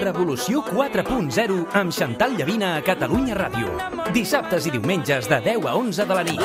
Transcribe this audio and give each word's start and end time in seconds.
Revolució 0.00 0.62
4.0 0.64 1.56
amb 1.76 1.92
Xantal 1.92 2.36
Llavina 2.38 2.74
a 2.76 2.82
Catalunya 2.84 3.36
Ràdio. 3.38 3.72
Dissabtes 4.14 4.66
i 4.66 4.72
diumenges 4.74 5.28
de 5.30 5.38
10 5.44 5.66
a 5.68 5.74
11 5.78 6.06
de 6.08 6.16
la 6.18 6.24
nit. 6.26 6.42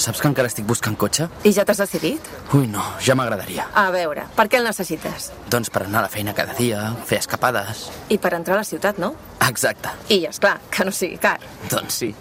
Saps 0.00 0.22
que 0.22 0.30
encara 0.30 0.48
estic 0.48 0.64
buscant 0.64 0.96
cotxe? 0.96 1.26
I 1.44 1.52
ja 1.52 1.66
t'has 1.68 1.82
decidit? 1.82 2.30
Ui, 2.56 2.64
no, 2.70 2.84
ja 3.04 3.16
m'agradaria. 3.18 3.66
A 3.76 3.90
veure, 3.92 4.24
per 4.36 4.46
què 4.48 4.60
el 4.60 4.64
necessites? 4.70 5.28
Doncs 5.52 5.68
per 5.74 5.84
anar 5.84 6.00
a 6.00 6.06
la 6.06 6.12
feina 6.12 6.32
cada 6.36 6.56
dia, 6.56 6.86
fer 7.04 7.20
escapades... 7.20 7.88
I 8.08 8.16
per 8.16 8.32
entrar 8.38 8.56
a 8.56 8.62
la 8.62 8.68
ciutat, 8.68 9.02
no? 9.02 9.12
Exacte. 9.50 9.92
I, 10.08 10.22
és 10.30 10.40
clar 10.40 10.56
que 10.72 10.88
no 10.88 10.94
sigui 10.94 11.20
car. 11.20 11.36
Doncs 11.68 12.00
sí. 12.04 12.14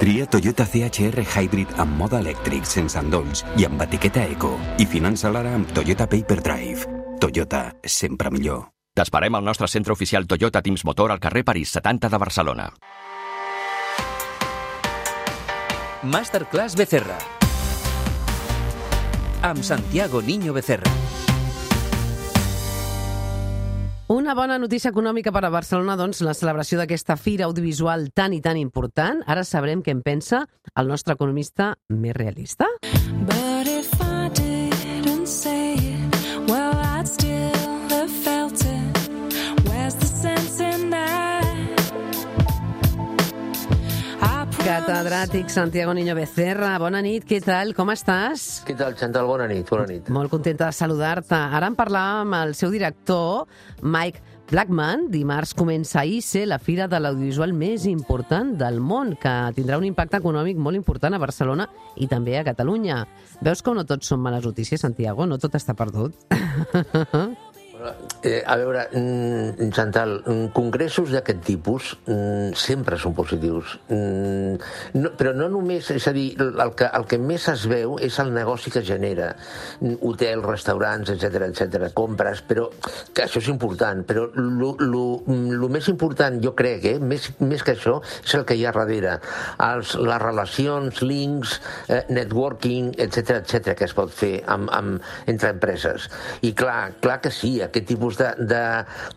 Tria 0.00 0.24
Toyota 0.24 0.64
CHR 0.64 1.20
Hybrid 1.28 1.74
amb 1.76 1.98
mode 2.00 2.16
elèctric 2.22 2.64
sense 2.64 2.96
endolls 2.96 3.42
i 3.60 3.66
amb 3.66 3.82
etiqueta 3.84 4.22
Eco 4.32 4.54
i 4.80 4.86
finança 4.88 5.28
l'ara 5.28 5.50
amb 5.52 5.68
Toyota 5.76 6.06
Paper 6.08 6.38
Drive. 6.40 6.86
Toyota, 7.20 7.66
sempre 7.84 8.32
millor. 8.32 8.62
T'esperem 8.96 9.36
al 9.36 9.44
nostre 9.44 9.68
centre 9.68 9.92
oficial 9.92 10.24
Toyota 10.24 10.62
Teams 10.64 10.86
Motor 10.88 11.12
al 11.12 11.20
carrer 11.20 11.44
París 11.44 11.76
70 11.76 12.08
de 12.08 12.22
Barcelona. 12.24 12.70
Masterclass 16.00 16.80
Becerra. 16.80 17.20
Amb 19.42 19.60
Santiago 19.60 20.22
Niño 20.22 20.56
Becerra. 20.56 21.09
Una 24.10 24.34
bona 24.34 24.56
notícia 24.58 24.90
econòmica 24.90 25.30
per 25.30 25.44
a 25.46 25.52
Barcelona, 25.54 25.94
doncs, 25.94 26.18
la 26.26 26.32
celebració 26.34 26.80
d'aquesta 26.80 27.14
fira 27.14 27.46
audiovisual 27.46 28.08
tan 28.10 28.34
i 28.34 28.40
tan 28.42 28.58
important. 28.58 29.22
Ara 29.30 29.44
sabrem 29.46 29.84
què 29.86 29.94
en 29.94 30.02
pensa 30.02 30.42
el 30.74 30.90
nostre 30.90 31.14
economista 31.14 31.76
més 31.94 32.18
realista. 32.18 32.66
But 33.30 33.59
Catedràtic 44.70 45.48
Santiago 45.50 45.90
Niño 45.92 46.14
Becerra, 46.14 46.76
bona 46.78 47.00
nit, 47.02 47.24
què 47.26 47.40
tal, 47.42 47.72
com 47.74 47.88
estàs? 47.90 48.60
Què 48.62 48.76
tal, 48.78 48.94
Chantal? 48.94 49.26
Bona 49.26 49.48
nit, 49.50 49.66
bona 49.66 49.88
nit. 49.88 50.06
Molt 50.14 50.30
contenta 50.30 50.68
de 50.68 50.76
saludar-te. 50.78 51.34
Ara 51.34 51.66
en 51.72 51.74
parlàvem 51.74 52.28
amb 52.28 52.38
el 52.38 52.54
seu 52.54 52.70
director, 52.70 53.50
Mike 53.82 54.22
Blackman. 54.52 55.08
Dimarts 55.10 55.56
comença 55.58 56.04
a 56.04 56.06
ICE, 56.06 56.44
la 56.46 56.60
fira 56.62 56.86
de 56.86 57.02
l'audiovisual 57.02 57.50
més 57.50 57.88
important 57.90 58.54
del 58.62 58.78
món, 58.78 59.16
que 59.18 59.34
tindrà 59.58 59.82
un 59.82 59.90
impacte 59.90 60.22
econòmic 60.22 60.62
molt 60.62 60.78
important 60.78 61.18
a 61.18 61.22
Barcelona 61.26 61.66
i 61.98 62.06
també 62.06 62.38
a 62.38 62.46
Catalunya. 62.46 63.02
Veus 63.42 63.66
com 63.66 63.74
no 63.74 63.88
tot 63.90 64.06
són 64.06 64.22
males 64.22 64.46
notícies, 64.46 64.86
Santiago? 64.86 65.26
No 65.26 65.42
tot 65.42 65.58
està 65.58 65.74
perdut. 65.74 66.14
Eh, 68.22 68.42
a 68.44 68.56
veure, 68.56 68.88
mm, 68.92 69.70
Chantal, 69.72 70.22
mm, 70.26 70.50
congressos 70.52 71.10
d'aquest 71.14 71.40
tipus 71.44 71.94
mm, 72.06 72.52
sempre 72.52 72.98
són 73.00 73.14
positius. 73.16 73.78
No, 73.88 75.12
però 75.16 75.32
no 75.32 75.48
només, 75.48 75.88
és 75.94 76.06
a 76.08 76.12
dir, 76.12 76.34
el 76.40 76.74
que, 76.76 76.84
el 76.84 77.06
que 77.08 77.18
més 77.18 77.46
es 77.48 77.64
veu 77.70 77.96
és 78.02 78.18
el 78.20 78.32
negoci 78.34 78.70
que 78.70 78.82
genera. 78.84 79.30
Hotels, 79.80 80.44
restaurants, 80.44 81.12
etc 81.14 81.48
etc 81.48 81.88
compres, 81.96 82.42
però 82.44 82.68
que 83.14 83.24
això 83.24 83.40
és 83.40 83.48
important. 83.48 84.04
Però 84.04 84.26
el 84.36 85.66
més 85.72 85.88
important, 85.88 86.36
jo 86.44 86.52
crec, 86.58 86.84
eh, 86.84 86.98
més, 87.00 87.30
més 87.40 87.64
que 87.64 87.72
això, 87.76 88.00
és 88.24 88.34
el 88.36 88.44
que 88.44 88.58
hi 88.58 88.66
ha 88.66 88.74
darrere. 88.76 89.16
Els, 89.64 89.94
les 89.96 90.22
relacions, 90.22 91.02
links, 91.02 91.56
eh, 91.88 92.04
networking, 92.10 92.92
etc 92.98 93.40
etc 93.40 93.74
que 93.78 93.88
es 93.88 93.96
pot 93.96 94.12
fer 94.12 94.42
amb, 94.46 94.68
amb, 94.76 95.00
entre 95.30 95.54
empreses. 95.54 96.10
I 96.42 96.52
clar, 96.52 96.92
clar 97.00 97.20
que 97.24 97.32
sí, 97.32 97.56
aquest 97.70 97.88
tipus 97.88 98.18
de, 98.20 98.32
de 98.50 98.62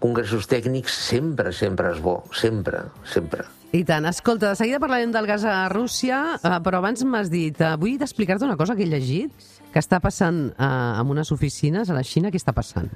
congressos 0.03 0.47
tècnics 0.49 0.95
sempre, 1.09 1.51
sempre 1.51 1.91
és 1.93 1.99
bo, 2.03 2.21
sempre, 2.31 2.85
sempre. 3.09 3.49
I 3.73 3.81
tant. 3.89 4.05
Escolta, 4.05 4.51
de 4.51 4.59
seguida 4.59 4.77
parlarem 4.79 5.11
del 5.11 5.25
gas 5.25 5.43
a 5.49 5.65
Rússia, 5.71 6.37
eh, 6.37 6.59
però 6.61 6.77
abans 6.77 7.01
m'has 7.09 7.33
dit, 7.33 7.57
eh, 7.57 7.73
vull 7.81 7.97
explicar-te 7.97 8.45
una 8.45 8.57
cosa 8.59 8.77
que 8.77 8.85
he 8.85 8.91
llegit, 8.91 9.33
que 9.73 9.81
està 9.81 9.97
passant 9.99 10.45
eh, 10.53 10.69
en 11.01 11.09
unes 11.09 11.33
oficines 11.33 11.89
a 11.89 11.97
la 11.97 12.05
Xina. 12.05 12.29
Què 12.29 12.37
està 12.37 12.53
passant? 12.53 12.91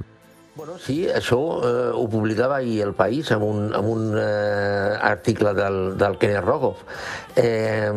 Bueno, 0.57 0.79
sí, 0.81 1.03
això 1.05 1.37
eh, 1.61 1.71
ho 1.93 2.07
publicava 2.09 2.55
ahir 2.57 2.79
El 2.81 2.95
País 2.97 3.27
amb 3.35 3.43
un, 3.45 3.67
amb 3.77 3.89
un 3.91 4.15
eh, 4.17 4.95
article 5.05 5.51
del, 5.53 5.75
del 6.01 6.17
Kenneth 6.17 6.47
Rogoff. 6.47 6.79
Eh, 7.37 7.91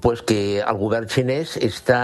pues 0.00 0.22
que 0.24 0.38
el 0.62 0.78
govern 0.80 1.10
xinès 1.12 1.58
està 1.60 1.98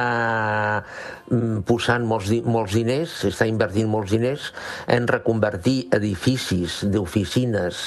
mm, 1.31 1.63
posant 1.65 2.05
molts, 2.05 2.29
molts 2.45 2.77
diners, 2.77 3.17
està 3.31 3.49
invertint 3.49 3.89
molts 3.89 4.13
diners 4.13 4.51
en 4.93 5.09
reconvertir 5.09 5.87
edificis 5.97 6.83
d'oficines 6.93 7.81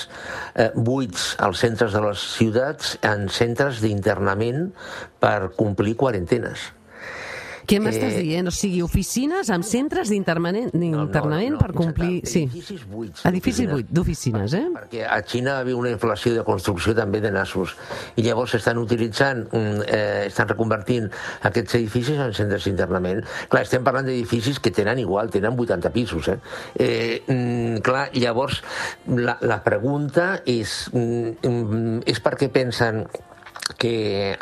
eh, 0.55 0.71
buits 0.73 1.35
als 1.37 1.61
centres 1.67 1.93
de 1.93 2.01
les 2.07 2.25
ciutats 2.33 2.97
en 3.05 3.29
centres 3.29 3.85
d'internament 3.85 4.71
per 5.21 5.53
complir 5.53 5.99
quarantenes. 6.01 6.71
Què 7.69 7.77
m'estàs 7.77 8.15
Eh, 8.17 8.23
dient? 8.25 8.47
O 8.49 8.53
sigui, 8.53 8.81
oficines 8.81 9.49
amb 9.53 9.65
centres 9.67 10.09
d'internament 10.09 10.71
d'internament 10.73 11.57
per 11.59 11.69
complir... 11.75 12.23
Sí, 12.25 12.47
Edificis 12.47 12.85
buits. 12.89 13.25
edificis 13.29 13.67
d'oficines. 13.67 13.73
buits, 13.73 13.93
d'oficines, 13.93 14.55
eh? 14.57 14.63
perquè 14.73 15.03
a 15.05 15.19
Xina 15.21 15.59
hi 15.59 15.61
havia 15.63 15.77
una 15.77 15.91
inflació 15.93 16.33
de 16.33 16.43
construcció 16.47 16.95
també 16.97 17.21
de 17.21 17.31
nassos 17.31 17.75
i 18.17 18.25
llavors 18.25 18.55
estan 18.57 18.81
utilitzant, 18.81 19.45
mm, 19.51 19.85
eh, 19.85 20.25
estan 20.27 20.49
reconvertint 20.49 21.09
aquests 21.45 21.77
edificis 21.77 22.17
en 22.17 22.33
centres 22.33 22.65
d'internament. 22.65 23.21
Clar, 23.49 23.63
estem 23.67 23.85
parlant 23.85 24.09
d'edificis 24.09 24.59
que 24.59 24.71
tenen 24.71 24.99
igual, 24.99 25.29
tenen 25.29 25.53
80 25.59 25.93
pisos. 25.93 26.27
Eh? 26.27 26.39
Eh, 26.75 27.23
mm, 27.27 27.81
clar, 27.85 28.09
llavors 28.17 28.63
la, 29.05 29.37
la 29.41 29.61
pregunta 29.63 30.41
és, 30.45 30.89
mm, 30.93 32.01
és 32.09 32.19
per 32.19 32.33
què 32.39 32.49
pensen 32.49 33.05
que 33.77 34.35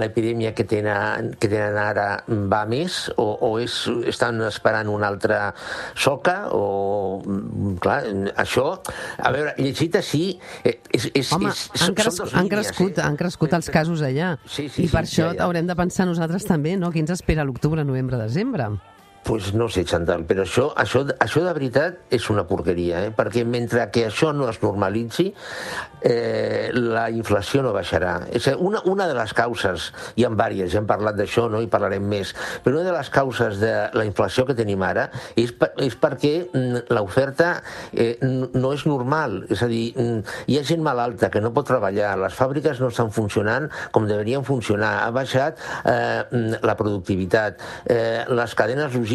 l'epidèmia 0.00 0.54
que 0.56 0.66
tenen, 0.68 1.32
que 1.38 1.48
tenen 1.48 1.78
ara 1.80 2.08
va 2.28 2.64
més 2.70 3.08
o, 3.16 3.26
o 3.46 3.52
és, 3.62 3.76
estan 4.10 4.40
esperant 4.48 4.90
una 4.90 5.10
altra 5.10 5.40
soca 5.94 6.48
o 6.56 7.22
clar, 7.82 8.00
això 8.40 8.66
a 9.18 9.32
veure, 9.34 9.54
llegit 9.60 9.98
així 10.00 10.24
eh, 10.64 10.78
és, 10.90 11.10
és, 11.14 11.32
Home, 11.32 11.50
és, 11.52 11.66
han, 11.84 11.96
cres 11.96 12.20
han 12.20 12.46
línies, 12.46 12.52
crescut, 12.52 12.98
eh? 12.98 13.06
han 13.06 13.18
crescut 13.20 13.58
els 13.60 13.70
casos 13.72 14.04
allà. 14.06 14.34
Sí, 14.46 14.68
sí, 14.68 14.86
I 14.86 14.92
per 14.92 15.04
sí, 15.06 15.20
això 15.20 15.30
ja, 15.30 15.34
ja. 15.38 15.44
haurem 15.46 15.68
de 15.70 15.76
pensar 15.78 16.08
nosaltres 16.10 16.46
també, 16.48 16.76
no? 16.80 16.92
Qui 16.94 17.04
ens 17.04 17.14
espera 17.14 17.46
l'octubre, 17.46 17.84
novembre, 17.86 18.18
desembre? 18.20 18.72
Pues 19.22 19.52
no 19.54 19.68
sé, 19.68 19.84
Chantal, 19.84 20.24
però 20.24 20.44
això, 20.46 20.70
això, 20.80 21.02
això 21.20 21.42
de 21.44 21.52
veritat 21.54 22.12
és 22.12 22.24
una 22.32 22.46
porqueria, 22.48 23.04
eh? 23.04 23.10
perquè 23.14 23.44
mentre 23.44 23.84
que 23.92 24.06
això 24.08 24.32
no 24.32 24.48
es 24.48 24.60
normalitzi, 24.62 25.28
eh, 26.00 26.70
la 26.72 27.04
inflació 27.12 27.62
no 27.62 27.74
baixarà. 27.76 28.14
És 28.32 28.48
una, 28.56 28.80
una 28.88 29.06
de 29.10 29.16
les 29.18 29.34
causes, 29.36 29.90
hi 30.16 30.24
ha 30.24 30.30
diverses, 30.32 30.72
ja 30.72 30.80
hem 30.80 30.88
parlat 30.88 31.18
d'això 31.18 31.48
no? 31.52 31.60
i 31.60 31.68
parlarem 31.70 32.06
més, 32.08 32.32
però 32.64 32.78
una 32.78 32.86
de 32.88 32.94
les 32.96 33.10
causes 33.12 33.60
de 33.60 33.72
la 33.92 34.06
inflació 34.08 34.46
que 34.48 34.56
tenim 34.56 34.80
ara 34.86 35.10
és, 35.36 35.52
per, 35.52 35.70
és 35.84 35.96
perquè 36.00 36.32
mm, 36.46 36.88
l'oferta 36.96 37.50
eh, 37.92 38.16
no 38.24 38.72
és 38.72 38.86
normal, 38.88 39.42
és 39.52 39.62
a 39.62 39.68
dir, 39.70 39.90
mm, 39.94 40.24
hi 40.48 40.58
ha 40.58 40.64
gent 40.66 40.82
malalta 40.86 41.28
que 41.30 41.44
no 41.44 41.52
pot 41.52 41.68
treballar, 41.68 42.16
les 42.24 42.40
fàbriques 42.40 42.80
no 42.80 42.88
estan 42.88 43.12
funcionant 43.12 43.68
com 43.92 44.08
deverien 44.08 44.46
funcionar, 44.48 44.96
ha 45.04 45.12
baixat 45.14 45.60
eh, 45.84 46.24
mm, 46.24 46.64
la 46.64 46.76
productivitat, 46.80 47.60
eh, 47.84 48.24
les 48.32 48.56
cadenes 48.56 48.88
logístiques 48.96 49.09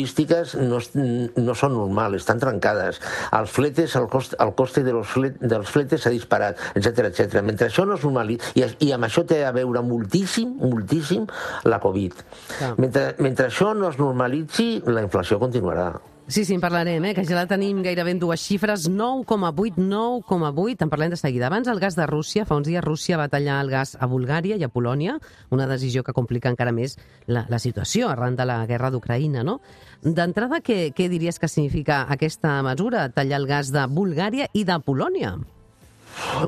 no, 0.60 0.78
es- 0.82 0.92
no 0.96 1.56
són 1.56 1.74
normals, 1.78 2.16
estan 2.22 2.40
trencades, 2.40 3.00
els 3.32 3.50
fletes, 3.52 3.96
el, 3.96 4.08
cost, 4.12 4.36
el 4.40 4.54
coste 4.56 4.84
de 4.84 4.94
los 4.94 5.08
flet, 5.08 5.38
dels 5.40 5.70
fletes 5.72 6.02
s'ha 6.06 6.12
disparat, 6.14 6.60
etc 6.76 7.08
etc. 7.12 7.42
Mentre 7.46 7.70
això 7.70 7.86
no 7.88 7.96
es 7.96 8.04
normalitza, 8.04 8.52
i, 8.56 8.66
i 8.88 8.92
amb 8.96 9.08
això 9.08 9.26
té 9.28 9.44
a 9.46 9.52
veure 9.56 9.82
moltíssim, 9.86 10.56
moltíssim 10.62 11.26
la 11.66 11.80
Covid. 11.80 12.14
Clar. 12.58 12.74
Mentre, 12.78 13.08
mentre 13.20 13.48
això 13.52 13.74
no 13.78 13.90
es 13.90 13.98
normalitzi, 14.02 14.82
la 14.86 15.02
inflació 15.06 15.40
continuarà. 15.40 15.94
Sí, 16.28 16.44
sí, 16.44 16.56
en 16.56 16.62
parlarem, 16.62 17.06
eh? 17.06 17.14
que 17.14 17.22
ja 17.22 17.36
la 17.38 17.46
tenim 17.46 17.84
gairebé 17.86 18.16
en 18.16 18.20
dues 18.20 18.42
xifres, 18.42 18.88
9,8, 18.90 19.78
9,8, 19.78 20.82
en 20.82 20.90
parlem 20.90 21.12
de 21.14 21.20
seguida. 21.22 21.52
Abans 21.52 21.68
el 21.70 21.80
gas 21.80 21.94
de 21.96 22.08
Rússia, 22.10 22.48
fa 22.50 22.58
uns 22.58 22.66
dies 22.66 22.82
Rússia 22.82 23.20
va 23.22 23.28
tallar 23.30 23.60
el 23.62 23.70
gas 23.70 23.94
a 23.94 24.10
Bulgària 24.10 24.58
i 24.58 24.66
a 24.66 24.72
Polònia, 24.74 25.20
una 25.54 25.68
decisió 25.70 26.02
que 26.02 26.16
complica 26.18 26.50
encara 26.50 26.74
més 26.74 26.98
la, 27.28 27.46
la 27.48 27.60
situació 27.62 28.10
arran 28.10 28.34
de 28.40 28.48
la 28.50 28.64
guerra 28.66 28.90
d'Ucraïna, 28.90 29.44
no? 29.46 29.60
D'entrada, 30.02 30.64
què, 30.66 30.96
què 30.98 31.12
diries 31.14 31.38
que 31.38 31.48
significa 31.48 32.08
aquesta 32.10 32.58
mesura, 32.66 33.12
tallar 33.14 33.44
el 33.44 33.46
gas 33.46 33.70
de 33.70 33.86
Bulgària 33.86 34.50
i 34.54 34.66
de 34.66 34.80
Polònia? 34.82 35.36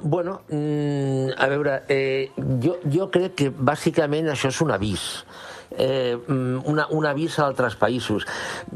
Bueno, 0.01 0.41
mm, 0.50 1.38
a 1.38 1.47
veure, 1.53 1.83
eh, 1.88 2.31
jo, 2.63 2.80
jo 2.89 3.12
crec 3.13 3.38
que 3.38 3.51
bàsicament 3.53 4.33
això 4.33 4.50
és 4.50 4.62
un 4.65 4.73
avís. 4.73 5.06
Eh, 5.72 6.16
mm, 6.16 6.66
una, 6.66 6.88
un 6.94 7.06
avís 7.06 7.38
a 7.40 7.46
altres 7.48 7.78
països. 7.80 8.28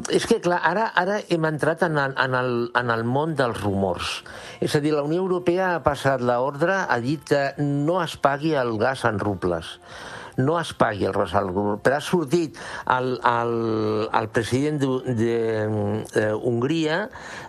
És 0.09 0.27
que, 0.29 0.39
clar, 0.43 0.61
ara, 0.67 0.91
ara 0.95 1.19
hem 1.29 1.47
entrat 1.49 1.83
en 1.87 1.99
en, 2.01 2.35
el, 2.35 2.71
en 2.75 2.89
el 2.93 3.03
món 3.03 3.35
dels 3.35 3.61
rumors. 3.61 4.21
És 4.61 4.75
a 4.75 4.81
dir, 4.83 4.93
la 4.95 5.03
Unió 5.07 5.21
Europea 5.21 5.75
ha 5.75 5.83
passat 5.85 6.21
l'ordre, 6.21 6.85
ha 6.87 6.99
dit 7.03 7.23
que 7.27 7.53
no 7.61 8.01
es 8.03 8.17
pagui 8.17 8.55
el 8.57 8.77
gas 8.81 9.05
en 9.05 9.19
rubles 9.19 9.77
no 10.37 10.59
es 10.59 10.73
pagui 10.73 11.05
el 11.05 11.13
gas 11.13 11.33
en 11.35 11.47
rubles. 11.49 11.79
Però 11.83 11.97
ha 11.97 12.03
sortit 12.03 12.57
el, 12.95 13.19
el, 13.27 13.53
el 14.19 14.29
president 14.33 14.79
d'Hongria, 16.11 16.97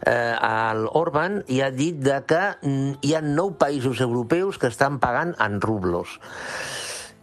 eh, 0.06 0.36
el 0.48 0.86
Orban, 0.98 1.42
i 1.48 1.62
ha 1.62 1.70
dit 1.74 2.00
de 2.02 2.20
que 2.28 2.42
mm, 2.60 3.02
hi 3.02 3.14
ha 3.14 3.22
nou 3.24 3.54
països 3.58 4.02
europeus 4.04 4.58
que 4.58 4.70
estan 4.72 4.98
pagant 5.02 5.34
en 5.42 5.60
rublos. 5.62 6.18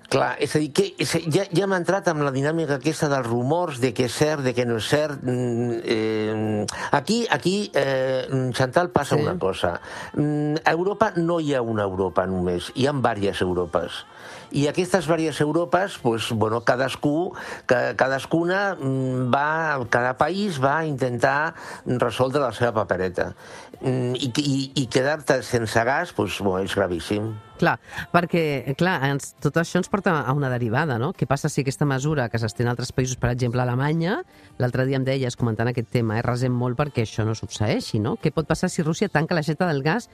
Clar, 0.10 0.32
és 0.42 0.56
a 0.56 0.60
dir, 0.60 0.72
que 0.74 0.88
és, 0.98 1.12
ja, 1.30 1.44
ja 1.54 1.66
hem 1.68 1.74
entrat 1.78 2.08
amb 2.10 2.24
la 2.26 2.32
dinàmica 2.34 2.80
aquesta 2.80 3.06
dels 3.12 3.28
rumors, 3.28 3.78
de 3.78 3.92
que 3.94 4.08
és 4.10 4.16
cert, 4.18 4.42
de 4.42 4.56
que 4.58 4.66
no 4.66 4.80
és 4.82 4.88
cert. 4.90 5.22
Mm, 5.22 5.70
Eh, 5.86 6.66
aquí, 6.92 7.28
aquí 7.30 7.70
eh, 7.74 8.26
Chantal, 8.54 8.90
passa 8.90 9.16
Sí. 9.16 9.22
una 9.22 9.38
cosa. 9.38 9.80
Mm, 10.16 10.56
A 10.66 10.72
Europa 10.72 11.14
no 11.16 11.40
hi 11.40 11.54
ha 11.54 11.62
una 11.62 11.84
Europa 11.84 12.26
només, 12.26 12.72
hi 12.76 12.88
ha 12.88 12.92
diverses 12.94 13.42
Europes. 13.42 14.06
I 14.52 14.66
aquestes 14.68 15.06
diverses 15.06 15.42
Europes, 15.42 16.00
pues, 16.02 16.32
bueno, 16.32 16.62
cadascú, 16.66 17.34
ca, 17.66 17.96
cadascuna 17.96 18.76
mm, 18.76 19.30
va, 19.34 19.86
cada 19.90 20.16
país 20.18 20.58
va 20.64 20.86
intentar 20.86 21.54
resoldre 21.86 22.42
la 22.42 22.52
seva 22.54 22.74
papereta. 22.74 23.34
Mm, 23.82 24.18
I, 24.18 24.32
i, 24.42 24.58
i 24.82 24.88
quedar-te 24.92 25.42
sense 25.44 25.84
gas, 25.86 26.14
pues, 26.18 26.40
bueno, 26.42 26.66
és 26.66 26.76
gravíssim. 26.76 27.30
Clar, 27.60 27.76
perquè 28.14 28.74
clar, 28.80 28.98
ens, 29.10 29.34
tot 29.44 29.58
això 29.60 29.82
ens 29.82 29.90
porta 29.92 30.14
a 30.24 30.34
una 30.34 30.50
derivada, 30.50 30.98
no? 30.98 31.12
Què 31.14 31.28
passa 31.28 31.52
si 31.52 31.62
aquesta 31.62 31.86
mesura 31.86 32.30
que 32.32 32.40
s'estén 32.40 32.70
a 32.70 32.74
altres 32.74 32.94
països, 32.96 33.20
per 33.20 33.34
exemple, 33.34 33.62
a 33.62 33.68
Alemanya, 33.68 34.22
l'altre 34.58 34.88
dia 34.88 34.98
em 34.98 35.06
deies, 35.06 35.38
comentant 35.38 35.70
aquest 35.70 35.92
tema, 35.92 36.18
eh, 36.18 36.26
resem 36.26 36.56
molt 36.56 36.80
perquè 36.80 37.04
això 37.04 37.28
no 37.28 37.36
succeeixi, 37.36 38.00
no? 38.00 38.16
Què 38.18 38.32
pot 38.34 38.48
passar 38.48 38.72
si 38.72 38.86
Rússia 38.86 39.12
tanca 39.12 39.36
l'aixeta 39.36 39.68
del 39.68 39.84
gas 39.84 40.10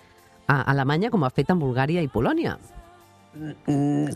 a 0.47 0.63
Alemanya, 0.73 1.13
com 1.13 1.23
ha 1.23 1.33
fet 1.33 1.53
amb 1.53 1.63
Bulgària 1.63 2.01
i 2.01 2.09
Polònia? 2.09 2.57
Mm, 3.35 4.07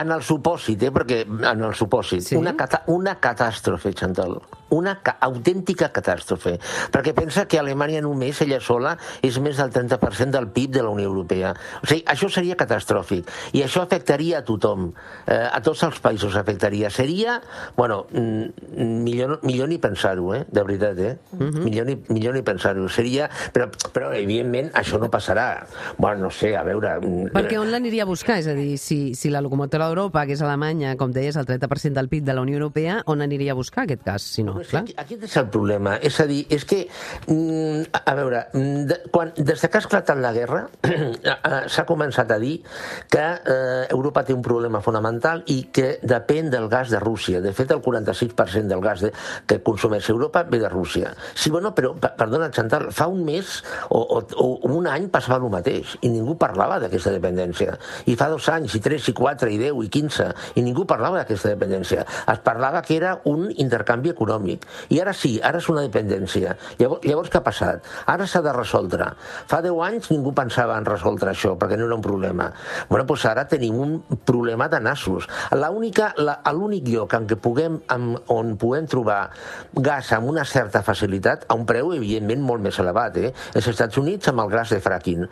en 0.00 0.12
el 0.14 0.22
supòsit, 0.24 0.82
eh, 0.82 0.90
perquè 0.92 1.22
en 1.28 1.62
el 1.62 1.74
supòsit, 1.76 2.22
Sí? 2.22 2.36
una, 2.36 2.54
cata 2.56 2.82
una 2.86 3.18
catàstrofe, 3.20 3.92
Chantal, 3.92 4.38
una 4.70 4.94
ca 5.02 5.18
autèntica 5.20 5.90
catàstrofe, 5.92 6.58
perquè 6.90 7.12
pensa 7.12 7.44
que 7.46 7.58
Alemanya 7.58 8.00
només, 8.00 8.40
ella 8.40 8.60
sola, 8.60 8.96
és 9.20 9.38
més 9.38 9.58
del 9.58 9.70
30% 9.70 10.30
del 10.32 10.48
PIB 10.48 10.70
de 10.78 10.82
la 10.82 10.88
Unió 10.88 11.10
Europea. 11.10 11.52
O 11.82 11.86
sigui, 11.86 12.02
això 12.08 12.30
seria 12.32 12.56
catastròfic, 12.56 13.28
i 13.52 13.62
això 13.62 13.82
afectaria 13.82 14.38
a 14.38 14.44
tothom, 14.48 14.94
eh, 15.26 15.48
a 15.52 15.60
tots 15.60 15.82
els 15.82 16.00
països 16.00 16.34
afectaria. 16.40 16.88
Seria, 16.88 17.42
bueno, 17.76 18.06
mm, 18.10 19.02
millor, 19.04 19.40
millor 19.42 19.68
ni 19.68 19.78
pensar-ho, 19.78 20.34
eh, 20.34 20.46
de 20.48 20.62
veritat, 20.62 20.98
eh? 20.98 21.18
millor, 21.38 21.86
ni, 21.86 21.98
millor 22.08 22.34
ni 22.34 22.42
pensar-ho. 22.42 22.88
Seria, 22.88 23.28
però, 23.52 23.68
però, 23.92 24.12
evidentment, 24.14 24.72
això 24.72 24.98
no 24.98 25.10
passarà. 25.10 25.66
Bueno, 25.98 26.22
no 26.22 26.30
sé, 26.30 26.56
a 26.56 26.62
veure... 26.62 26.96
mm, 27.00 27.32
Perquè 27.36 27.58
on 27.60 27.70
l'aniria 27.70 28.04
a 28.04 28.06
buscar? 28.06 28.38
És 28.38 28.46
a 28.46 28.54
dir, 28.54 28.61
si, 28.78 29.14
si 29.18 29.30
la 29.32 29.40
locomotora 29.44 29.86
d'Europa, 29.90 30.24
que 30.28 30.36
és 30.36 30.42
Alemanya, 30.44 30.94
com 31.00 31.12
deies, 31.14 31.36
el 31.40 31.46
30% 31.48 31.98
del 31.98 32.08
PIB 32.12 32.24
de 32.28 32.34
la 32.36 32.42
Unió 32.44 32.58
Europea, 32.60 33.00
on 33.06 33.22
aniria 33.24 33.52
a 33.52 33.58
buscar 33.58 33.84
aquest 33.86 34.04
gas, 34.06 34.22
si 34.36 34.44
no? 34.46 34.56
Però 34.60 34.68
Clar. 34.70 34.84
que 34.88 34.94
Aquest 35.02 35.24
és 35.28 35.36
el 35.40 35.48
problema. 35.52 35.96
És 36.04 36.18
a 36.22 36.26
dir, 36.30 36.42
és 36.52 36.64
que, 36.68 36.84
mm, 37.26 37.90
a 38.04 38.14
veure, 38.18 38.44
mm, 38.52 38.84
de, 38.90 38.98
quan, 39.10 39.32
des 39.36 39.60
de 39.60 39.68
que 39.68 39.78
ha 39.78 39.82
esclatat 39.84 40.18
la 40.18 40.32
guerra, 40.32 40.66
s'ha 41.72 41.84
començat 41.88 42.30
a 42.30 42.38
dir 42.38 42.62
que 43.10 43.22
eh, 43.22 43.86
Europa 43.90 44.22
té 44.24 44.34
un 44.34 44.42
problema 44.42 44.80
fonamental 44.84 45.42
i 45.52 45.64
que 45.74 45.98
depèn 46.02 46.50
del 46.50 46.68
gas 46.68 46.90
de 46.90 47.00
Rússia. 47.00 47.40
De 47.40 47.52
fet, 47.52 47.70
el 47.74 47.82
46% 47.82 48.66
del 48.70 48.80
gas 48.84 49.00
de, 49.06 49.12
que 49.46 49.60
consumeix 49.62 50.08
Europa 50.10 50.44
ve 50.44 50.58
de 50.62 50.68
Rússia. 50.68 51.14
Sí, 51.34 51.50
bueno, 51.50 51.74
però, 51.74 51.94
per- 51.98 52.14
perdona, 52.18 52.50
Chantal, 52.50 52.90
fa 52.92 53.06
un 53.10 53.24
mes 53.24 53.62
o, 53.90 53.98
o, 54.00 54.22
o 54.36 54.72
un 54.72 54.86
any 54.86 55.08
passava 55.12 55.42
el 55.44 55.52
mateix 55.52 55.96
i 56.02 56.10
ningú 56.12 56.36
parlava 56.38 56.78
d'aquesta 56.82 57.12
dependència. 57.14 57.76
I 58.06 58.16
fa 58.16 58.28
dos 58.32 58.48
anys, 58.54 58.74
i 58.78 58.80
tres, 58.84 59.08
i 59.08 59.14
quatre, 59.16 59.50
i 59.52 59.58
deu, 59.60 59.82
i 59.82 59.88
quinze, 59.92 60.28
i 60.54 60.62
ningú 60.64 60.84
parlava 60.88 61.20
d'aquesta 61.22 61.52
dependència. 61.54 62.04
Es 62.32 62.42
parlava 62.44 62.82
que 62.86 62.96
era 62.96 63.16
un 63.28 63.48
intercanvi 63.56 64.12
econòmic. 64.12 64.66
I 64.94 65.00
ara 65.02 65.12
sí, 65.16 65.34
ara 65.42 65.58
és 65.62 65.68
una 65.72 65.82
dependència. 65.86 66.56
Llavors, 66.78 67.04
llavors 67.08 67.30
què 67.32 67.40
ha 67.40 67.44
passat? 67.46 67.88
Ara 68.12 68.26
s'ha 68.26 68.42
de 68.44 68.52
resoldre. 68.54 69.10
Fa 69.50 69.62
10 69.64 69.80
anys 69.88 70.10
ningú 70.12 70.32
pensava 70.36 70.76
en 70.78 70.86
resoldre 70.88 71.32
això, 71.32 71.56
perquè 71.58 71.78
no 71.80 71.86
era 71.88 71.96
un 71.98 72.04
problema. 72.04 72.50
Bueno, 72.88 73.04
doncs 73.08 73.24
ara 73.30 73.46
tenim 73.48 73.78
un 73.80 73.96
problema 74.28 74.68
de 74.68 74.80
nassos. 74.80 75.28
L'únic 76.52 76.88
lloc 76.88 77.14
en 77.16 77.26
què 77.28 77.36
puguem, 77.40 77.78
en, 77.92 78.12
on 78.32 78.54
puguem 78.60 78.86
trobar 78.90 79.30
gas 79.74 80.12
amb 80.16 80.28
una 80.30 80.44
certa 80.48 80.82
facilitat, 80.84 81.46
a 81.48 81.56
un 81.58 81.64
preu, 81.68 81.92
evidentment, 81.96 82.42
molt 82.44 82.62
més 82.64 82.78
elevat, 82.82 83.16
eh? 83.18 83.32
els 83.54 83.68
Estats 83.72 83.98
Units 84.00 84.28
amb 84.30 84.42
el 84.44 84.50
gas 84.52 84.72
de 84.74 84.80
fracking. 84.84 85.24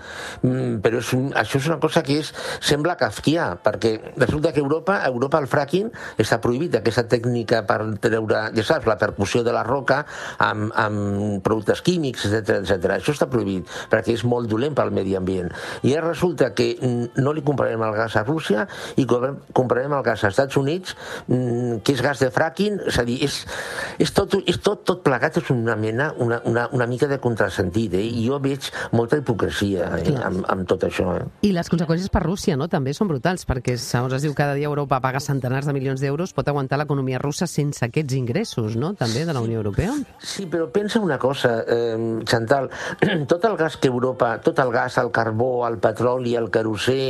Mm, 0.43 0.78
però 0.84 1.00
és, 1.02 1.12
un- 1.16 1.32
això 1.37 1.61
és 1.61 1.69
una 1.70 1.78
cosa 1.82 2.02
que 2.06 2.19
és, 2.23 2.32
sembla 2.61 2.96
kafkià, 3.11 3.51
perquè 3.65 3.97
resulta 4.17 4.55
que 4.55 4.62
Europa, 4.62 5.01
a 5.03 5.11
Europa 5.11 5.43
el 5.43 5.51
fracking 5.51 5.91
està 6.23 6.39
prohibit, 6.43 6.79
aquesta 6.79 7.05
tècnica 7.11 7.65
per 7.67 7.81
treure, 8.03 8.47
ja 8.55 8.67
saps, 8.67 8.87
la 8.89 8.99
percussió 9.01 9.43
de 9.47 9.55
la 9.55 9.65
roca 9.67 10.05
amb, 10.39 10.71
amb 10.79 11.43
productes 11.45 11.83
químics, 11.87 12.29
etc 12.31 12.61
etc. 12.62 12.95
Això 12.97 13.15
està 13.15 13.29
prohibit, 13.31 13.69
perquè 13.91 14.15
és 14.15 14.25
molt 14.29 14.51
dolent 14.51 14.77
pel 14.79 14.93
medi 14.95 15.17
ambient. 15.19 15.51
I 15.87 15.95
ara 15.97 16.11
resulta 16.11 16.53
que 16.55 16.73
no 16.81 17.35
li 17.35 17.45
comprarem 17.47 17.83
el 17.87 17.97
gas 17.97 18.17
a 18.17 18.25
Rússia 18.27 18.67
i 19.01 19.07
comprarem 19.07 19.95
el 19.97 20.05
gas 20.07 20.25
als 20.25 20.37
Estats 20.37 20.57
Units, 20.61 20.95
que 21.27 21.95
és 21.95 22.03
gas 22.05 22.23
de 22.23 22.31
fracking, 22.33 22.79
és 22.91 23.01
a 23.01 23.05
dir, 23.09 23.19
és, 23.27 23.41
és, 23.99 24.12
tot, 24.15 24.37
és 24.47 24.61
tot, 24.62 24.85
tot 24.87 25.03
plegat 25.05 25.41
és 25.41 25.51
una 25.53 25.77
mena, 25.81 26.11
una, 26.23 26.41
una, 26.49 26.69
una 26.77 26.87
mica 26.91 27.09
de 27.11 27.21
contrasentit, 27.23 27.97
eh? 27.99 28.05
i 28.05 28.27
jo 28.29 28.39
veig 28.43 28.71
molta 28.97 29.19
hipocresia 29.21 29.91
eh? 29.99 30.15
Amb, 30.21 30.45
amb 30.51 30.69
tot 30.71 30.87
això. 30.89 31.17
Eh? 31.19 31.27
I 31.51 31.55
les 31.57 31.71
conseqüències 31.73 32.12
per 32.12 32.23
Rússia 32.25 32.57
no, 32.61 32.69
també 32.71 32.89
són 32.96 33.10
brutals, 33.10 33.46
perquè 33.48 33.76
segons 33.81 34.14
es 34.16 34.25
diu 34.25 34.34
cada 34.37 34.54
dia 34.58 34.69
Europa 34.70 35.00
paga 35.02 35.20
centenars 35.22 35.66
de 35.69 35.75
milions 35.76 36.00
d'euros, 36.02 36.34
pot 36.37 36.48
aguantar 36.48 36.78
l'economia 36.81 37.20
russa 37.22 37.48
sense 37.50 37.84
aquests 37.84 38.16
ingressos, 38.19 38.76
no?, 38.76 38.92
també 38.98 39.25
de 39.26 39.34
la 39.37 39.42
Unió 39.44 39.60
Europea. 39.60 39.94
Sí, 40.19 40.46
però 40.50 40.69
pensa 40.72 41.00
una 41.00 41.19
cosa, 41.19 41.64
eh, 41.66 42.20
Chantal, 42.25 42.70
tot 43.31 43.44
el 43.48 43.56
gas 43.56 43.76
que 43.76 43.88
Europa, 43.88 44.37
tot 44.44 44.58
el 44.58 44.72
gas, 44.72 44.98
el 44.98 45.10
carbó, 45.10 45.66
el 45.69 45.78
petroli, 45.82 46.34
el 46.37 46.50
querosè, 46.50 47.00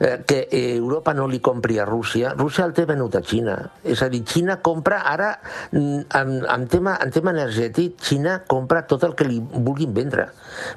eh, 0.00 0.12
que 0.26 0.40
eh, 0.50 0.76
Europa 0.76 1.14
no 1.14 1.28
li 1.28 1.40
compri 1.40 1.78
a 1.78 1.86
Rússia, 1.88 2.34
Rússia 2.34 2.66
el 2.66 2.74
té 2.76 2.86
venut 2.88 3.16
a 3.16 3.22
Xina. 3.22 3.56
És 3.84 4.02
a 4.02 4.10
dir, 4.12 4.22
Xina 4.26 4.60
compra 4.64 5.02
ara, 5.10 5.32
mm, 5.72 6.00
en, 6.20 6.34
en, 6.44 6.68
tema, 6.68 6.96
en 7.02 7.10
tema 7.10 7.34
energètic, 7.36 7.98
Xina 8.02 8.40
compra 8.46 8.86
tot 8.86 9.04
el 9.08 9.14
que 9.14 9.28
li 9.28 9.40
vulguin 9.40 9.94
vendre. 9.94 10.30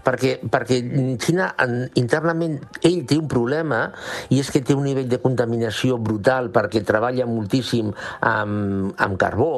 Perquè, 0.03 0.35
perquè 0.51 0.79
Xina 1.21 1.53
en, 1.63 1.75
internament, 1.99 2.59
ell 2.81 3.03
té 3.09 3.17
un 3.19 3.27
problema 3.31 3.85
i 4.33 4.39
és 4.41 4.51
que 4.53 4.63
té 4.65 4.75
un 4.75 4.85
nivell 4.87 5.09
de 5.11 5.21
contaminació 5.23 5.97
brutal 6.01 6.49
perquè 6.53 6.83
treballa 6.85 7.27
moltíssim 7.29 7.91
amb, 8.25 8.93
amb 8.97 9.19
carbó 9.21 9.53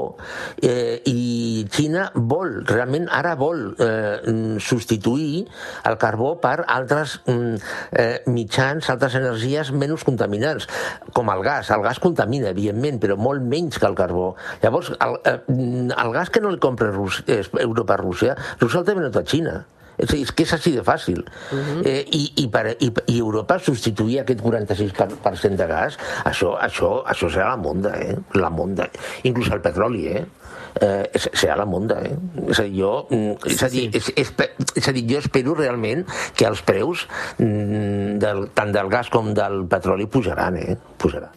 eh, 0.61 1.01
i 1.09 1.65
Xina 1.71 2.09
vol, 2.15 2.61
realment 2.67 3.07
ara 3.13 3.35
vol 3.39 3.67
eh, 3.79 4.57
substituir 4.59 5.45
el 5.85 5.97
carbó 6.01 6.35
per 6.41 6.57
altres 6.67 7.19
mm, 7.25 7.55
eh, 7.91 8.23
mitjans, 8.31 8.89
altres 8.91 9.17
energies 9.19 9.71
menys 9.75 10.05
contaminants, 10.07 10.67
com 11.15 11.29
el 11.33 11.43
gas. 11.45 11.71
El 11.75 11.83
gas 11.85 12.01
contamina, 12.03 12.51
evidentment, 12.53 12.99
però 13.01 13.17
molt 13.19 13.45
menys 13.45 13.79
que 13.79 13.89
el 13.89 13.97
carbó. 13.97 14.33
Llavors, 14.63 14.91
el, 14.95 15.19
eh, 15.23 15.37
mm, 15.47 15.95
el 15.95 16.13
gas 16.15 16.29
que 16.29 16.41
no 16.41 16.51
li 16.53 16.61
compra 16.61 16.91
eh, 17.27 17.41
Europa 17.61 17.95
a 17.95 18.01
Rússia, 18.01 18.35
Rússia 18.59 18.81
el 18.81 18.85
té 18.85 18.97
venut 18.97 19.15
a 19.15 19.25
Xina. 19.25 19.55
És, 19.97 20.13
és 20.13 20.31
que 20.31 20.43
és 20.43 20.53
així 20.57 20.75
de 20.75 20.83
fàcil. 20.83 21.21
Uh 21.51 21.59
-huh. 21.59 21.85
eh, 21.87 22.05
i, 22.11 22.23
i, 22.43 22.47
per, 22.47 22.75
i, 22.79 22.91
I 23.07 23.19
Europa 23.19 23.59
substituir 23.59 24.19
aquest 24.19 24.41
46% 24.41 25.21
per, 25.23 25.37
cent 25.37 25.55
de 25.57 25.67
gas, 25.67 25.97
això, 26.23 26.55
això, 26.59 27.03
això 27.05 27.29
serà 27.29 27.49
la 27.49 27.57
monda, 27.57 27.95
eh? 27.99 28.17
La 28.33 28.49
monda. 28.49 28.89
Inclús 29.23 29.51
el 29.51 29.61
petroli, 29.61 30.07
eh? 30.07 30.25
eh, 30.81 31.09
serà 31.33 31.55
la 31.55 31.65
monda, 31.65 32.01
eh? 32.03 32.15
És 32.49 32.59
a 32.59 32.63
dir, 32.67 32.75
jo, 32.79 33.07
mm, 33.09 33.47
és 33.51 33.63
a 33.63 33.69
dir, 33.71 33.87
és, 33.95 34.11
és, 34.15 34.33
és 34.75 34.87
a 34.87 34.95
dir, 34.95 35.05
jo 35.09 35.21
espero 35.23 35.55
realment 35.55 36.05
que 36.35 36.47
els 36.49 36.61
preus 36.67 37.07
mm, 37.37 38.19
del, 38.21 38.45
tant 38.57 38.75
del 38.75 38.91
gas 38.91 39.09
com 39.13 39.33
del 39.37 39.65
petroli 39.71 40.07
pujaran, 40.11 40.61
eh? 40.61 40.77
Pujaran. 40.97 41.34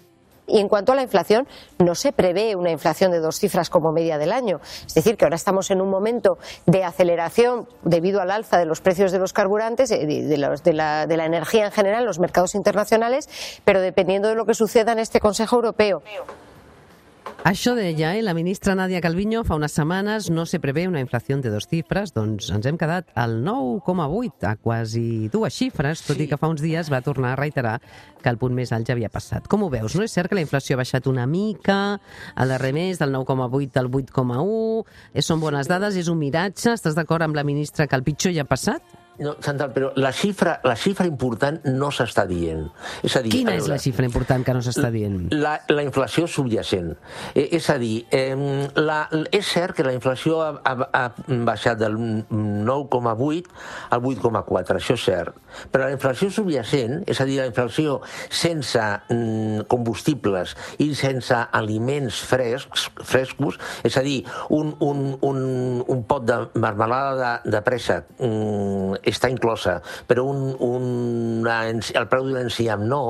Y 0.48 0.58
en 0.58 0.68
cuanto 0.68 0.92
a 0.92 0.96
la 0.96 1.02
inflación, 1.02 1.46
no 1.78 1.94
se 1.94 2.12
prevé 2.12 2.56
una 2.56 2.70
inflación 2.70 3.12
de 3.12 3.20
dos 3.20 3.38
cifras 3.38 3.70
como 3.70 3.92
media 3.92 4.18
del 4.18 4.32
año. 4.32 4.60
Es 4.86 4.94
decir, 4.94 5.16
que 5.16 5.24
ahora 5.24 5.36
estamos 5.36 5.70
en 5.70 5.80
un 5.80 5.90
momento 5.90 6.38
de 6.66 6.84
aceleración 6.84 7.68
debido 7.82 8.20
al 8.20 8.30
alza 8.30 8.58
de 8.58 8.64
los 8.64 8.80
precios 8.80 9.12
de 9.12 9.18
los 9.18 9.32
carburantes, 9.32 9.90
eh, 9.90 10.06
de, 10.06 10.26
de 10.26 10.72
la, 10.72 11.06
de 11.06 11.16
la 11.16 11.26
energía 11.26 11.66
en 11.66 11.72
general 11.72 12.00
en 12.00 12.06
los 12.06 12.18
mercados 12.18 12.54
internacionales, 12.54 13.28
pero 13.64 13.80
dependiendo 13.80 14.28
de 14.28 14.34
lo 14.34 14.46
que 14.46 14.54
suceda 14.54 14.92
en 14.92 14.98
este 14.98 15.20
Consejo 15.20 15.56
Europeo. 15.56 16.02
Això 17.49 17.73
deia 17.73 18.11
eh, 18.12 18.23
la 18.23 18.35
ministra 18.35 18.75
Nadia 18.75 19.00
Calviño 19.00 19.40
fa 19.47 19.56
unes 19.56 19.73
setmanes, 19.73 20.26
no 20.28 20.44
se 20.44 20.58
prevé 20.61 20.88
una 20.88 21.00
inflació 21.00 21.38
de 21.40 21.49
dos 21.49 21.64
xifres, 21.70 22.12
doncs 22.12 22.50
ens 22.52 22.66
hem 22.68 22.76
quedat 22.76 23.08
al 23.16 23.38
9,8, 23.47 24.44
a 24.50 24.56
quasi 24.61 25.30
dues 25.32 25.56
xifres, 25.56 26.02
tot 26.04 26.20
i 26.20 26.28
que 26.28 26.37
fa 26.37 26.50
uns 26.52 26.61
dies 26.61 26.92
va 26.92 27.00
tornar 27.00 27.32
a 27.32 27.40
reiterar 27.40 27.78
que 28.20 28.28
el 28.28 28.37
punt 28.37 28.52
més 28.52 28.75
alt 28.76 28.90
ja 28.90 28.97
havia 28.99 29.08
passat. 29.08 29.49
Com 29.49 29.64
ho 29.64 29.70
veus? 29.73 29.97
No 29.97 30.04
és 30.04 30.12
cert 30.12 30.28
que 30.28 30.37
la 30.37 30.44
inflació 30.44 30.76
ha 30.76 30.82
baixat 30.82 31.08
una 31.08 31.25
mica, 31.30 31.80
a 32.35 32.47
darrer 32.52 32.75
mes 32.76 33.00
del 33.00 33.16
9,8 33.16 33.80
al 33.80 33.88
8,1, 33.88 34.85
eh, 35.14 35.23
són 35.23 35.40
bones 35.40 35.73
dades, 35.73 35.97
és 35.97 36.12
un 36.12 36.20
miratge, 36.20 36.75
estàs 36.75 36.99
d'acord 36.99 37.25
amb 37.25 37.38
la 37.38 37.49
ministra 37.49 37.87
que 37.87 37.97
el 37.97 38.04
pitjor 38.04 38.37
ja 38.37 38.44
ha 38.44 38.50
passat? 38.50 39.07
No, 39.18 39.34
Chantal, 39.42 39.72
però 39.75 39.90
la 39.98 40.12
xifra, 40.14 40.60
la 40.62 40.76
xifra 40.78 41.06
important 41.08 41.58
no 41.75 41.88
s'està 41.94 42.22
dient. 42.28 42.68
És 43.02 43.16
a 43.18 43.22
dir, 43.25 43.32
Quina 43.32 43.56
a 43.56 43.58
és 43.58 43.66
la 43.70 43.78
xifra 43.82 44.06
important 44.06 44.44
que 44.46 44.54
no 44.54 44.62
s'està 44.62 44.92
dient? 44.94 45.16
La, 45.34 45.56
la 45.72 45.82
inflació 45.82 46.28
subjacent. 46.30 46.92
Eh, 47.32 47.48
és 47.58 47.66
a 47.72 47.78
dir, 47.82 48.04
eh, 48.14 48.37
la, 48.78 49.00
és 49.34 49.50
cert 49.50 49.75
que 49.75 49.87
la 49.87 49.94
inflació 49.96 50.38
ha, 50.44 50.52
ha, 50.62 50.88
ha 50.94 51.04
baixat 51.48 51.80
del 51.80 51.98
9,8 51.98 53.50
al 53.96 54.06
8,4, 54.06 54.78
això 54.78 54.94
és 54.94 55.06
cert. 55.08 55.42
Però 55.72 55.88
la 55.88 55.96
inflació 55.96 56.30
subjacent, 56.30 57.02
és 57.10 57.18
a 57.18 57.26
dir, 57.26 57.40
la 57.42 57.48
inflació 57.50 57.98
sense 58.30 58.84
mm, 59.10 59.66
combustibles 59.72 60.54
i 60.78 60.92
sense 60.94 61.34
aliments 61.58 62.22
frescs, 62.28 62.87
frescos, 63.02 63.58
és 63.82 63.98
a 63.98 64.06
dir, 64.06 64.20
un, 64.54 64.76
un, 64.84 65.04
un, 65.26 65.42
un 65.82 66.06
pot 66.06 66.22
de 66.28 66.38
marmelada 66.54 67.14
de, 67.18 67.56
de 67.56 67.64
pressa 67.66 68.04
mm, 68.20 69.02
està 69.12 69.30
inclosa, 69.32 69.78
però 70.08 70.24
un, 70.28 70.52
una, 70.64 71.60
el 71.68 72.08
preu 72.10 72.28
de 72.28 72.36
l'enciam 72.36 72.84
no, 72.88 73.02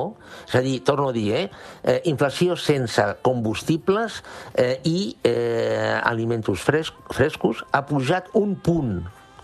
és 0.49 0.57
a 0.59 0.64
dir, 0.64 0.78
torno 0.87 1.11
a 1.11 1.17
dir, 1.17 1.28
eh, 1.37 1.45
eh, 1.85 2.00
inflació 2.11 2.57
sense 2.59 3.05
combustibles 3.26 4.23
eh, 4.55 4.78
i 4.88 4.99
eh, 5.26 5.99
alimentos 6.02 6.64
fresc, 6.64 6.97
frescos 7.14 7.64
ha 7.73 7.85
pujat 7.88 8.33
un 8.38 8.57
punt, 8.57 8.99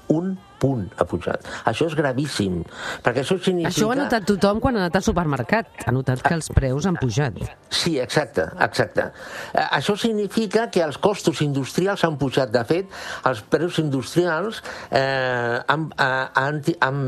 un 0.08 0.34
punt 0.34 0.53
ha 0.99 1.04
pujat. 1.09 1.44
Això 1.71 1.87
és 1.90 1.94
gravíssim, 1.99 2.62
perquè 3.04 3.23
això 3.25 3.37
significa... 3.38 3.73
Això 3.73 3.88
ho 3.88 3.92
ha 3.94 3.99
notat 3.99 4.26
tothom 4.28 4.61
quan 4.64 4.76
ha 4.78 4.85
anat 4.85 4.99
al 5.00 5.04
supermercat. 5.06 5.71
Ha 5.87 5.92
notat 5.94 6.23
que 6.25 6.35
els 6.37 6.49
preus 6.54 6.87
han 6.88 6.97
pujat. 7.00 7.38
Sí, 7.75 7.97
exacte, 8.00 8.47
exacte. 8.64 9.09
Eh, 9.52 9.66
Això 9.78 9.97
significa 9.99 10.68
que 10.71 10.83
els 10.85 10.99
costos 11.02 11.40
industrials 11.44 12.04
han 12.06 12.16
pujat. 12.21 12.52
De 12.54 12.62
fet, 12.68 12.90
els 13.28 13.40
preus 13.50 13.78
industrials 13.83 14.62
eh, 14.90 15.59
han, 15.68 15.88
eh, 15.99 16.26
han, 16.44 16.61
han 16.87 17.00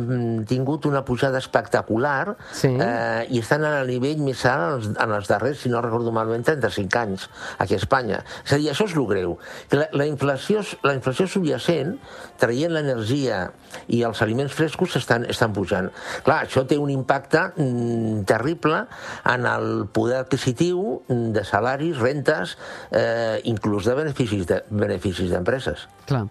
tingut 0.48 0.86
una 0.90 1.04
pujada 1.06 1.38
espectacular 1.38 2.36
Sí. 2.52 2.68
eh, 2.80 3.26
i 3.30 3.38
estan 3.40 3.64
a 3.66 3.84
nivell 3.86 4.18
més 4.24 4.44
alt 4.48 4.56
en 4.66 4.74
els, 4.76 4.86
en 5.02 5.12
els 5.16 5.28
darrers, 5.30 5.60
si 5.62 5.70
no 5.72 5.80
recordo 5.84 6.12
malament, 6.14 6.44
35 6.46 6.98
anys 6.98 7.28
aquí 7.62 7.74
a 7.76 7.80
Espanya. 7.80 8.22
És 8.44 8.52
a 8.52 8.58
dir, 8.60 8.70
això 8.72 8.86
és 8.88 8.96
el 8.96 9.06
greu. 9.08 9.36
Que 9.70 9.80
la, 9.80 9.88
la, 9.92 10.06
inflació, 10.08 10.62
la 10.86 10.94
inflació 10.96 11.26
subjacent, 11.30 11.96
traient 12.40 12.72
l'energia 12.74 13.45
i 13.92 14.02
els 14.06 14.22
aliments 14.24 14.54
frescos 14.56 14.96
estan, 15.00 15.26
estan 15.30 15.54
pujant. 15.56 15.90
Clar, 16.26 16.42
això 16.46 16.66
té 16.68 16.78
un 16.80 16.90
impacte 16.94 17.42
mm, 17.54 18.24
terrible 18.28 18.84
en 19.32 19.46
el 19.50 19.86
poder 19.92 20.22
adquisitiu 20.24 21.00
de 21.08 21.44
salaris, 21.44 21.98
rentes, 22.00 22.56
eh, 22.90 23.40
inclús 23.44 23.86
de 23.86 23.96
beneficis 23.98 24.46
de 24.46 24.62
beneficis 24.70 25.32
d'empreses. 25.32 25.88
Clar. 26.06 26.26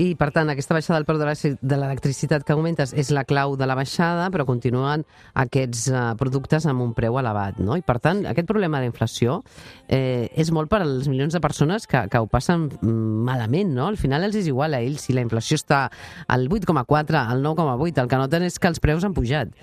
I, 0.00 0.14
per 0.16 0.30
tant, 0.32 0.48
aquesta 0.48 0.72
baixada 0.76 1.00
del 1.00 1.04
preu 1.04 1.18
de 1.20 1.76
l'electricitat 1.76 2.44
que 2.46 2.54
augmentes 2.54 2.94
és 2.96 3.10
la 3.12 3.24
clau 3.28 3.56
de 3.58 3.66
la 3.68 3.74
baixada, 3.76 4.28
però 4.32 4.46
continuen 4.48 5.02
aquests 5.42 5.88
eh, 5.90 6.04
productes 6.20 6.66
amb 6.70 6.84
un 6.84 6.94
preu 6.96 7.18
elevat, 7.20 7.58
no? 7.60 7.76
I, 7.76 7.82
per 7.84 7.98
tant, 8.00 8.22
aquest 8.30 8.48
problema 8.48 8.80
d'inflació 8.80 9.40
eh, 9.88 10.30
és 10.38 10.52
molt 10.54 10.70
per 10.72 10.80
als 10.84 11.10
milions 11.10 11.34
de 11.34 11.42
persones 11.42 11.88
que, 11.90 12.04
que 12.08 12.22
ho 12.22 12.30
passen 12.30 12.68
mm, 12.78 13.24
malament, 13.28 13.74
no? 13.76 13.90
Al 13.90 13.98
final 14.00 14.24
els 14.24 14.38
és 14.40 14.48
igual 14.48 14.78
a 14.78 14.80
ells 14.80 15.08
si 15.08 15.16
la 15.16 15.24
inflació 15.26 15.58
està 15.60 15.82
al 16.30 16.48
8,4, 16.50 17.22
al 17.22 17.44
9,8, 17.44 18.02
el 18.02 18.10
que 18.10 18.20
noten 18.20 18.46
és 18.48 18.58
que 18.58 18.68
els 18.70 18.82
preus 18.82 19.06
han 19.06 19.14
pujat. 19.16 19.54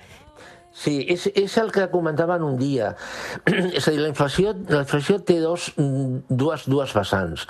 Sí, 0.78 1.00
és, 1.10 1.24
és 1.34 1.56
el 1.58 1.72
que 1.74 1.88
comentaven 1.90 2.44
un 2.46 2.58
dia. 2.60 2.92
és 3.50 3.88
a 3.88 3.94
dir, 3.94 4.02
la 4.04 4.12
inflació, 4.12 4.54
la 4.70 4.84
inflació 4.84 5.18
té 5.26 5.40
dos, 5.42 5.72
dues, 5.76 6.68
dues 6.70 6.94
vessants. 6.94 7.48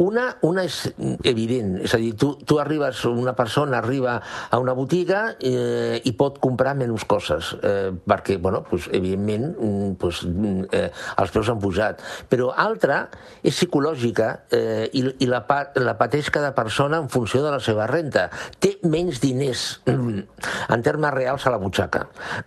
Una, 0.00 0.30
una 0.48 0.64
és 0.64 0.78
evident, 1.28 1.74
és 1.84 1.92
a 1.92 2.00
dir, 2.00 2.14
tu, 2.16 2.32
tu 2.48 2.56
arribes, 2.62 3.02
una 3.10 3.34
persona 3.36 3.82
arriba 3.82 4.16
a 4.48 4.60
una 4.62 4.72
botiga 4.78 5.34
eh, 5.36 6.00
i 6.08 6.14
pot 6.16 6.38
comprar 6.40 6.72
menys 6.78 7.04
coses, 7.10 7.52
eh, 7.60 7.90
perquè, 7.92 8.38
bueno, 8.40 8.62
pues, 8.70 8.88
evidentment, 8.96 9.50
mm, 9.58 9.92
pues, 10.00 10.22
mm, 10.24 10.70
eh, 10.72 10.88
els 11.20 11.36
preus 11.36 11.52
han 11.52 11.60
pujat. 11.60 12.00
Però 12.32 12.48
altra 12.56 13.02
és 13.44 13.60
psicològica 13.60 14.30
eh, 14.56 14.88
i, 14.96 15.04
i 15.20 15.28
la, 15.28 15.42
la 15.76 15.96
pateix 16.00 16.32
cada 16.32 16.54
persona 16.56 17.02
en 17.04 17.12
funció 17.12 17.44
de 17.44 17.52
la 17.52 17.60
seva 17.60 17.84
renta. 17.92 18.30
Té 18.56 18.78
menys 18.88 19.20
diners 19.20 19.68
en 20.72 20.88
termes 20.88 21.16
reals 21.18 21.44
a 21.44 21.52
la 21.52 21.60
butxaca. 21.60 22.06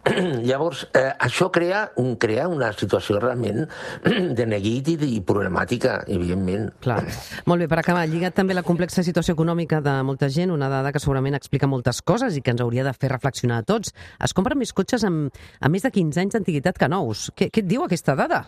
Llavors, 0.50 0.86
eh, 0.96 1.12
això 1.20 1.50
crea, 1.52 1.84
un- 2.02 2.16
crea 2.22 2.48
una 2.48 2.72
situació 2.74 3.20
realment 3.20 3.66
de 4.38 4.46
neguit 4.50 4.88
i, 4.94 4.98
i 5.18 5.22
problemàtica, 5.26 6.00
evidentment. 6.08 6.70
Clar. 6.84 7.02
Molt 7.50 7.64
bé, 7.64 7.68
per 7.72 7.80
acabar, 7.82 8.06
lligat 8.10 8.36
també 8.40 8.56
la 8.58 8.64
complexa 8.66 9.04
situació 9.04 9.36
econòmica 9.38 9.82
de 9.84 9.96
molta 10.08 10.30
gent, 10.34 10.52
una 10.54 10.70
dada 10.72 10.92
que 10.94 11.02
segurament 11.04 11.36
explica 11.38 11.68
moltes 11.68 12.02
coses 12.02 12.38
i 12.38 12.42
que 12.46 12.52
ens 12.56 12.62
hauria 12.64 12.84
de 12.88 12.94
fer 12.94 13.12
reflexionar 13.14 13.62
a 13.62 13.68
tots. 13.68 13.94
Es 14.24 14.34
compren 14.34 14.60
més 14.60 14.74
cotxes 14.74 15.04
amb, 15.08 15.34
amb 15.60 15.74
més 15.74 15.84
de 15.86 15.92
15 15.92 16.22
anys 16.24 16.38
d'antiguitat 16.38 16.78
que 16.80 16.90
nous. 16.92 17.30
Què, 17.38 17.50
què 17.54 17.64
et 17.64 17.70
diu 17.70 17.84
aquesta 17.86 18.16
dada? 18.20 18.46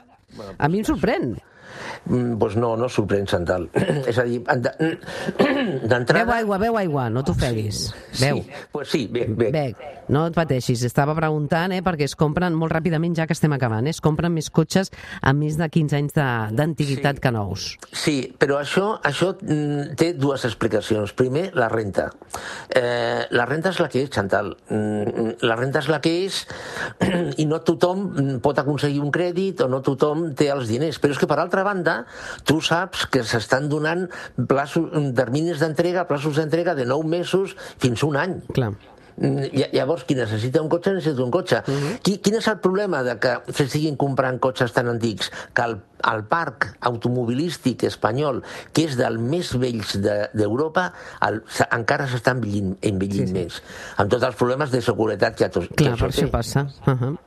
A 0.57 0.67
mi 0.67 0.81
em 0.81 0.87
sorprèn. 0.87 1.35
Mm, 1.35 1.51
Doncs 2.05 2.55
no, 2.61 2.75
no 2.77 2.89
sorprèn, 2.91 3.27
Santal. 3.27 3.67
És 4.09 4.17
a 4.21 4.25
dir, 4.27 4.41
de- 4.45 4.75
d'entrada... 5.89 6.25
Beu 6.25 6.33
aigua, 6.35 6.57
beu 6.61 6.77
aigua, 6.77 7.07
no 7.09 7.23
t'ofeguis. 7.25 7.87
Beu. 8.19 8.41
Sí, 8.43 8.51
pues 8.71 8.89
sí, 8.91 9.05
bé, 9.11 9.25
bé. 9.27 9.49
Bec, 9.53 9.81
no 10.13 10.25
et 10.29 10.35
pateixis. 10.37 10.83
Estava 10.87 11.15
preguntant, 11.17 11.73
eh, 11.75 11.81
perquè 11.85 12.05
es 12.09 12.15
compren 12.19 12.53
molt 12.57 12.73
ràpidament, 12.75 13.15
ja 13.17 13.25
que 13.27 13.33
estem 13.37 13.53
acabant, 13.55 13.87
eh, 13.87 13.93
es 13.95 14.01
compren 14.03 14.33
més 14.35 14.49
cotxes 14.53 14.91
amb 15.21 15.41
més 15.43 15.57
de 15.57 15.69
15 15.69 15.97
anys 15.97 16.15
d'antiguitat 16.55 17.15
Sí. 17.17 17.21
que 17.23 17.31
nous. 17.31 17.65
Sí, 17.95 18.15
però 18.37 18.59
això, 18.61 18.99
això 19.05 19.31
mm, 19.39 19.95
té 19.97 20.11
dues 20.13 20.45
explicacions. 20.45 21.13
Primer, 21.17 21.49
la 21.55 21.69
renta. 21.71 22.09
Eh, 22.69 23.25
la 23.31 23.45
renta 23.47 23.69
és 23.71 23.79
la 23.79 23.87
que 23.89 24.03
és, 24.03 24.09
Chantal. 24.11 24.55
Mm, 24.69 25.13
La 25.45 25.55
renta 25.55 25.79
és 25.79 25.87
la 25.89 25.99
que 26.01 26.11
és 26.25 26.41
i 27.41 27.45
no 27.47 27.61
tothom 27.65 28.39
pot 28.43 28.57
aconseguir 28.59 28.99
un 29.03 29.11
crèdit 29.13 29.61
o 29.63 29.67
no 29.71 29.79
tothom 29.85 30.33
té 30.35 30.49
els 30.51 30.67
diners. 30.67 30.99
Però 31.01 31.13
és 31.15 31.19
que, 31.21 31.27
per 31.29 31.37
altra 31.39 31.54
banda, 31.63 32.05
tu 32.43 32.59
saps 32.61 33.05
que 33.07 33.23
s'estan 33.23 33.69
donant 33.69 34.07
plaços, 34.47 34.89
terminis 35.15 35.59
d'entrega, 35.59 36.07
plaços 36.07 36.35
d'entrega 36.35 36.75
de 36.75 36.85
9 36.85 37.05
mesos 37.07 37.55
fins 37.77 38.03
a 38.03 38.05
un 38.07 38.15
any. 38.17 38.41
Clar. 38.53 38.73
Mm, 39.17 39.45
lla- 39.55 39.69
Llavors, 39.71 40.03
qui 40.03 40.13
necessita 40.13 40.61
un 40.61 40.67
cotxe, 40.67 40.91
necessita 40.91 41.23
un 41.23 41.31
cotxe. 41.31 41.61
qui, 42.03 42.17
quin 42.19 42.35
és 42.35 42.47
el 42.51 42.59
problema 42.59 43.01
de 43.01 43.17
que 43.17 43.37
s'estiguin 43.53 43.95
comprant 43.95 44.37
cotxes 44.43 44.73
tan 44.73 44.89
antics? 44.89 45.31
Que 45.53 45.61
el, 45.63 45.77
el 46.11 46.25
parc 46.25 46.75
automobilístic 46.81 47.83
espanyol, 47.87 48.43
que 48.73 48.83
és 48.89 48.97
del 48.99 49.17
més 49.17 49.53
vells 49.57 49.95
de- 50.03 50.29
d'Europa, 50.33 50.91
el- 51.21 51.43
se- 51.47 51.67
encara 51.71 52.09
s'està 52.11 52.31
envellint, 52.35 52.75
envellint 52.81 53.31
més. 53.31 53.61
Amb 53.95 54.11
tots 54.11 54.23
els 54.23 54.35
problemes 54.35 54.69
de 54.71 54.81
seguretat 54.81 55.37
que, 55.37 55.47
to, 55.47 55.61
que 55.61 55.75
Clar, 55.85 55.95
per 55.97 56.09
això 56.09 56.25
té. 56.25 56.27
passa. 56.27 56.67
Uh 56.85 56.91
-huh. 56.99 57.17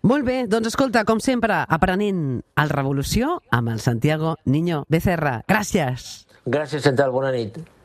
Molt 0.00 0.24
bé, 0.24 0.46
doncs 0.48 0.70
escolta, 0.70 1.02
com 1.04 1.18
sempre, 1.20 1.58
aprenent 1.68 2.40
al 2.56 2.70
Revolució 2.72 3.34
amb 3.52 3.68
el 3.74 3.82
Santiago 3.84 4.38
Niño 4.48 4.86
Becerra. 4.88 5.42
Gràcies! 5.50 6.06
Gràcies, 6.48 6.86
Chantal, 6.86 7.12
bona 7.12 7.34
nit. 7.34 7.58